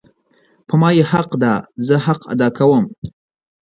[0.67, 1.53] په ما یی حق ده
[1.85, 2.85] زه حق ادا کوم